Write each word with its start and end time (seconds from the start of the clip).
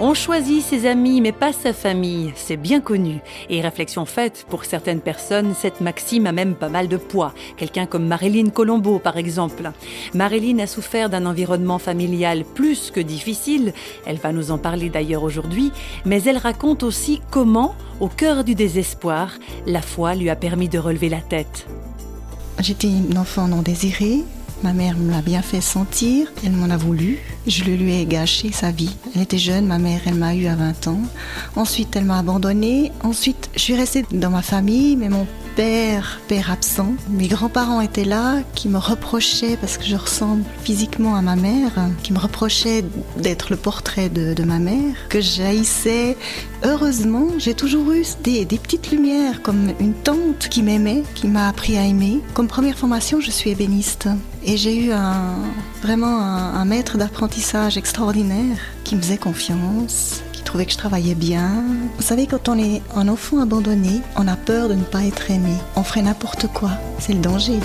On 0.00 0.14
choisit 0.14 0.62
ses 0.62 0.86
amis 0.86 1.20
mais 1.20 1.32
pas 1.32 1.52
sa 1.52 1.72
famille, 1.72 2.32
c'est 2.36 2.56
bien 2.56 2.80
connu. 2.80 3.18
Et 3.50 3.60
réflexion 3.60 4.04
faite, 4.04 4.46
pour 4.48 4.64
certaines 4.64 5.00
personnes, 5.00 5.54
cette 5.58 5.80
maxime 5.80 6.28
a 6.28 6.32
même 6.32 6.54
pas 6.54 6.68
mal 6.68 6.86
de 6.86 6.96
poids. 6.96 7.34
Quelqu'un 7.56 7.86
comme 7.86 8.06
Marilyn 8.06 8.50
Colombo 8.50 9.00
par 9.00 9.16
exemple. 9.16 9.72
Marilyn 10.14 10.60
a 10.60 10.68
souffert 10.68 11.10
d'un 11.10 11.26
environnement 11.26 11.80
familial 11.80 12.44
plus 12.44 12.92
que 12.92 13.00
difficile, 13.00 13.72
elle 14.06 14.18
va 14.18 14.32
nous 14.32 14.52
en 14.52 14.58
parler 14.58 14.88
d'ailleurs 14.88 15.24
aujourd'hui, 15.24 15.72
mais 16.04 16.22
elle 16.22 16.38
raconte 16.38 16.84
aussi 16.84 17.20
comment, 17.32 17.74
au 17.98 18.06
cœur 18.06 18.44
du 18.44 18.54
désespoir, 18.54 19.32
la 19.66 19.82
foi 19.82 20.14
lui 20.14 20.30
a 20.30 20.36
permis 20.36 20.68
de 20.68 20.78
relever 20.78 21.08
la 21.08 21.20
tête. 21.20 21.66
J'étais 22.60 22.86
une 22.86 23.18
enfant 23.18 23.48
non 23.48 23.62
désirée, 23.62 24.22
Ma 24.64 24.72
mère 24.72 24.96
me 24.96 25.12
l'a 25.12 25.22
bien 25.22 25.40
fait 25.40 25.60
sentir, 25.60 26.32
elle 26.44 26.52
m'en 26.52 26.68
a 26.70 26.76
voulu. 26.76 27.18
Je 27.46 27.62
lui 27.62 27.94
ai 27.94 28.06
gâché 28.06 28.50
sa 28.50 28.72
vie. 28.72 28.96
Elle 29.14 29.22
était 29.22 29.38
jeune, 29.38 29.66
ma 29.66 29.78
mère, 29.78 30.00
elle 30.04 30.16
m'a 30.16 30.34
eu 30.34 30.46
à 30.46 30.56
20 30.56 30.88
ans. 30.88 31.00
Ensuite, 31.54 31.94
elle 31.94 32.04
m'a 32.04 32.18
abandonnée. 32.18 32.90
Ensuite, 33.04 33.50
je 33.54 33.60
suis 33.60 33.76
restée 33.76 34.04
dans 34.10 34.30
ma 34.30 34.42
famille, 34.42 34.96
mais 34.96 35.08
mon 35.08 35.26
père, 35.58 36.20
père 36.28 36.52
absent. 36.52 36.94
Mes 37.10 37.26
grands-parents 37.26 37.80
étaient 37.80 38.04
là, 38.04 38.42
qui 38.54 38.68
me 38.68 38.78
reprochaient, 38.78 39.56
parce 39.56 39.76
que 39.76 39.82
je 39.82 39.96
ressemble 39.96 40.44
physiquement 40.62 41.16
à 41.16 41.20
ma 41.20 41.34
mère, 41.34 41.72
qui 42.04 42.12
me 42.12 42.20
reprochaient 42.20 42.84
d'être 43.16 43.50
le 43.50 43.56
portrait 43.56 44.08
de, 44.08 44.40
ma 44.44 44.60
mère, 44.60 44.94
que 45.08 45.20
j'haïssais. 45.20 46.16
Heureusement, 46.62 47.26
j'ai 47.38 47.54
toujours 47.54 47.90
eu 47.90 48.04
des, 48.22 48.46
petites 48.46 48.92
lumières, 48.92 49.42
comme 49.42 49.72
une 49.80 49.94
tante 49.94 50.48
qui 50.48 50.62
m'aimait, 50.62 51.02
qui 51.16 51.26
m'a 51.26 51.48
appris 51.48 51.76
à 51.76 51.84
aimer. 51.84 52.20
Comme 52.34 52.46
première 52.46 52.78
formation, 52.78 53.20
je 53.20 53.32
suis 53.32 53.50
ébéniste. 53.50 54.08
Et 54.44 54.56
j'ai 54.56 54.76
eu 54.76 54.92
un, 54.92 55.38
vraiment 55.82 56.20
un 56.20 56.64
maître 56.66 56.98
d'apprentissage 56.98 57.76
extraordinaire 57.76 58.58
qui 58.84 58.94
me 58.94 59.02
faisait 59.02 59.18
confiance, 59.18 60.22
trouvais 60.42 60.66
que 60.66 60.72
je 60.72 60.78
travaillais 60.78 61.14
bien. 61.14 61.64
Vous 61.96 62.02
savez, 62.02 62.26
quand 62.26 62.48
on 62.48 62.58
est 62.58 62.82
un 62.94 63.08
enfant 63.08 63.40
abandonné, 63.40 64.02
on 64.16 64.28
a 64.28 64.36
peur 64.36 64.68
de 64.68 64.74
ne 64.74 64.82
pas 64.82 65.04
être 65.04 65.30
aimé. 65.30 65.52
On 65.76 65.82
ferait 65.82 66.02
n'importe 66.02 66.46
quoi. 66.48 66.70
C'est 66.98 67.12
le 67.12 67.20
danger. 67.20 67.58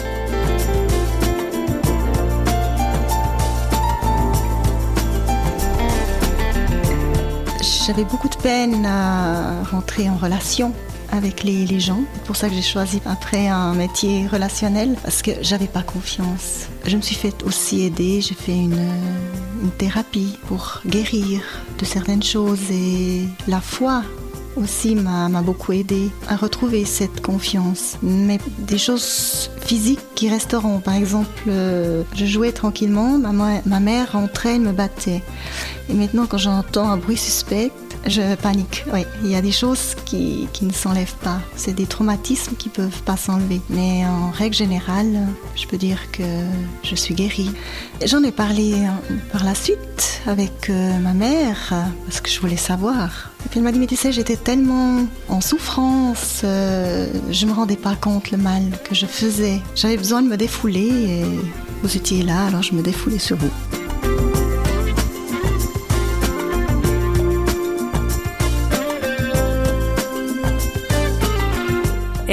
J'avais 7.86 8.06
beaucoup 8.06 8.30
de 8.30 8.36
peine 8.36 8.86
à 8.86 9.64
rentrer 9.64 10.10
en 10.10 10.16
relation 10.16 10.74
avec 11.14 11.44
les, 11.44 11.80
gens. 11.80 12.04
C'est 12.14 12.24
pour 12.24 12.36
ça 12.36 12.50
que 12.50 12.56
j'ai 12.56 12.62
choisi 12.62 13.00
après 13.06 13.48
un 13.48 13.74
métier 13.74 14.28
relationnel 14.28 14.96
parce 15.04 15.22
que 15.22 15.32
j'avais 15.42 15.68
pas 15.68 15.84
confiance. 15.84 16.68
Je 16.86 16.98
me 16.98 17.02
suis 17.02 17.16
fait 17.16 17.44
aussi 17.44 17.84
aider, 17.84 18.20
j'ai 18.20 18.34
fait 18.34 18.56
une, 18.56 18.88
une 19.64 19.72
thérapie 19.78 20.38
pour 20.48 20.82
guérir 20.86 21.42
de 21.78 21.86
certaines 21.86 22.24
choses 22.24 22.72
et 22.72 23.24
la 23.48 23.62
foi 23.62 24.04
aussi 24.56 24.96
m'a 24.96 25.30
beaucoup 25.42 25.72
aidé 25.74 26.10
à 26.28 26.36
retrouver 26.36 26.86
cette 26.86 27.22
confiance. 27.22 27.98
Mais 28.02 28.40
des 28.60 28.78
choses 28.78 29.50
physiques 29.66 30.00
qui 30.16 30.30
resteront. 30.30 30.80
Par 30.80 30.96
exemple, 30.96 31.44
euh, 31.48 32.04
je 32.16 32.26
jouais 32.26 32.52
tranquillement, 32.52 33.18
ma, 33.18 33.62
ma 33.66 33.80
mère 33.80 34.14
rentrait, 34.14 34.56
elle 34.56 34.62
me 34.62 34.72
battait. 34.72 35.22
Et 35.90 35.94
maintenant, 35.94 36.26
quand 36.26 36.38
j'entends 36.38 36.90
un 36.90 36.98
bruit 36.98 37.18
suspect, 37.18 37.72
je 38.06 38.36
panique, 38.36 38.84
oui. 38.94 39.06
Il 39.24 39.30
y 39.30 39.36
a 39.36 39.42
des 39.42 39.52
choses 39.52 39.96
qui, 40.06 40.48
qui 40.52 40.66
ne 40.66 40.74
s'enlèvent 40.74 41.16
pas. 41.24 41.40
C'est 41.56 41.74
des 41.74 41.86
traumatismes 41.86 42.56
qui 42.56 42.70
peuvent 42.70 43.02
pas 43.04 43.16
s'enlever. 43.16 43.62
Mais 43.70 44.06
en 44.06 44.30
règle 44.30 44.56
générale, 44.56 45.28
je 45.56 45.66
peux 45.68 45.78
dire 45.78 46.12
que 46.12 46.24
je 46.84 46.96
suis 46.96 47.14
guérie. 47.16 47.52
J'en 48.06 48.24
ai 48.24 48.32
parlé 48.32 48.74
euh, 48.74 49.16
par 49.32 49.44
la 49.44 49.56
suite 49.56 50.22
avec 50.26 50.70
euh, 50.70 51.00
ma 51.00 51.14
mère 51.14 51.74
parce 52.06 52.20
que 52.22 52.30
je 52.30 52.40
voulais 52.40 52.58
savoir. 52.58 53.32
Et 53.46 53.50
puis 53.50 53.60
elle 53.60 53.64
m'a 53.64 53.72
dit, 53.72 53.80
mais 53.80 53.88
tu 53.88 53.96
sais, 53.96 54.12
j'étais 54.12 54.38
tellement 54.38 55.06
en 55.30 55.42
souffrance, 55.42 56.42
euh, 56.44 57.08
je 57.32 57.46
me 57.46 57.54
rendais 57.54 57.76
pas 57.78 57.96
compte 57.96 58.32
le 58.32 58.38
mal 58.38 58.64
que 58.84 58.96
je 58.96 59.06
faisais. 59.06 59.62
J'avais 59.76 59.98
besoin 59.98 60.22
de 60.22 60.28
me 60.28 60.38
défouler 60.38 60.90
et 60.90 61.26
vous 61.82 61.98
étiez 61.98 62.24
là, 62.24 62.48
alors 62.48 62.64
je 62.64 62.74
me 62.74 62.82
défoulais 62.82 63.20
sur 63.20 63.38
vous. 63.38 63.83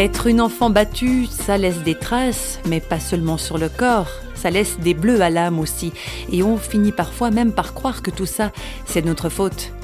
Être 0.00 0.28
une 0.28 0.40
enfant 0.40 0.70
battue, 0.70 1.26
ça 1.26 1.58
laisse 1.58 1.82
des 1.82 1.94
traces, 1.94 2.58
mais 2.66 2.80
pas 2.80 2.98
seulement 2.98 3.36
sur 3.36 3.58
le 3.58 3.68
corps, 3.68 4.08
ça 4.34 4.48
laisse 4.48 4.78
des 4.80 4.94
bleus 4.94 5.20
à 5.20 5.28
l'âme 5.28 5.58
aussi. 5.58 5.92
Et 6.32 6.42
on 6.42 6.56
finit 6.56 6.90
parfois 6.90 7.30
même 7.30 7.52
par 7.52 7.74
croire 7.74 8.00
que 8.00 8.10
tout 8.10 8.24
ça, 8.24 8.50
c'est 8.86 9.04
notre 9.04 9.28
faute. 9.28 9.74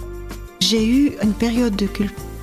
J'ai 0.61 0.87
eu 0.87 1.13
une 1.23 1.35
période 1.35 1.77
de 1.77 1.85
culpabilité 1.85 2.36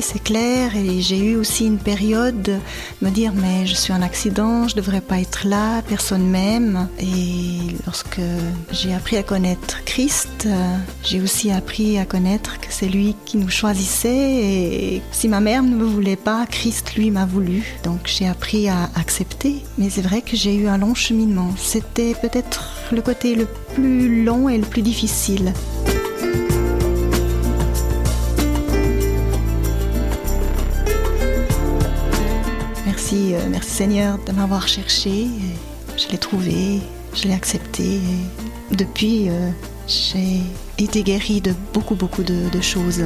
c'est 0.00 0.22
clair, 0.22 0.74
et 0.74 1.02
j'ai 1.02 1.18
eu 1.18 1.36
aussi 1.36 1.66
une 1.66 1.76
période 1.76 2.40
de 2.40 2.56
me 3.02 3.10
dire 3.10 3.32
mais 3.34 3.66
je 3.66 3.74
suis 3.74 3.92
un 3.92 4.00
accident, 4.00 4.68
je 4.68 4.74
devrais 4.74 5.02
pas 5.02 5.20
être 5.20 5.46
là, 5.46 5.82
personne 5.82 6.26
m'aime. 6.26 6.88
Et 6.98 7.74
lorsque 7.84 8.20
j'ai 8.72 8.94
appris 8.94 9.18
à 9.18 9.22
connaître 9.22 9.84
Christ, 9.84 10.48
j'ai 11.04 11.20
aussi 11.20 11.50
appris 11.50 11.98
à 11.98 12.06
connaître 12.06 12.58
que 12.58 12.68
c'est 12.70 12.88
lui 12.88 13.16
qui 13.26 13.36
nous 13.36 13.50
choisissait 13.50 14.08
et 14.08 15.02
si 15.12 15.28
ma 15.28 15.40
mère 15.40 15.62
ne 15.62 15.76
me 15.76 15.84
voulait 15.84 16.16
pas, 16.16 16.46
Christ 16.46 16.94
lui 16.94 17.10
m'a 17.10 17.26
voulu. 17.26 17.76
Donc 17.84 18.00
j'ai 18.06 18.26
appris 18.26 18.70
à 18.70 18.88
accepter. 18.94 19.56
Mais 19.76 19.90
c'est 19.90 20.00
vrai 20.00 20.22
que 20.22 20.36
j'ai 20.36 20.54
eu 20.54 20.68
un 20.68 20.78
long 20.78 20.94
cheminement. 20.94 21.50
C'était 21.58 22.14
peut-être 22.14 22.64
le 22.92 23.02
côté 23.02 23.34
le 23.34 23.46
plus 23.74 24.24
long 24.24 24.48
et 24.48 24.56
le 24.56 24.64
plus 24.64 24.82
difficile. 24.82 25.52
Euh, 33.12 33.48
merci, 33.48 33.70
Seigneur 33.70 34.18
de 34.26 34.32
m'avoir 34.32 34.68
cherché. 34.68 35.26
Je 35.96 36.08
l'ai 36.10 36.18
trouvé, 36.18 36.80
je 37.14 37.24
l'ai 37.24 37.32
accepté. 37.32 38.00
depuis, 38.70 39.30
euh, 39.30 39.50
j'ai 39.86 40.40
été 40.76 41.02
guérie 41.02 41.40
de 41.40 41.54
beaucoup, 41.72 41.94
beaucoup 41.94 42.22
de, 42.22 42.60
choses. 42.60 43.04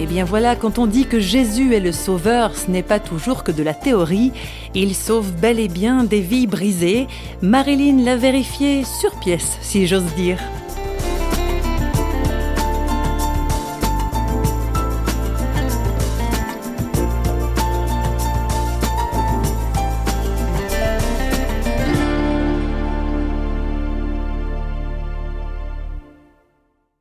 Eh 0.00 0.06
bien 0.06 0.24
voilà, 0.24 0.56
quand 0.56 0.78
on 0.78 0.86
dit 0.86 1.06
que 1.06 1.20
Jésus 1.20 1.74
est 1.74 1.80
le 1.80 1.92
sauveur, 1.92 2.56
ce 2.56 2.70
n'est 2.70 2.82
pas 2.82 3.00
toujours 3.00 3.44
que 3.44 3.52
de 3.52 3.62
la 3.62 3.74
théorie. 3.74 4.32
Il 4.74 4.94
sauve 4.94 5.30
bel 5.32 5.60
et 5.60 5.68
bien 5.68 6.04
des 6.04 6.20
vies 6.20 6.46
brisées. 6.46 7.06
Marilyn 7.42 8.02
l'a 8.02 8.16
vérifié 8.16 8.84
sur 8.84 9.18
pièce, 9.20 9.58
si 9.60 9.86
j'ose 9.86 10.14
dire. 10.16 10.38